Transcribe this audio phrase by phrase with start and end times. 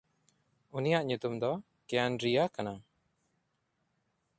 [0.79, 1.51] ᱩᱱᱤᱭᱟᱜ ᱧᱩᱛᱩᱢ ᱫᱚ
[1.87, 2.73] ᱠᱮᱭᱟᱱᱰᱨᱤᱭᱟ ᱠᱟᱱᱟ᱾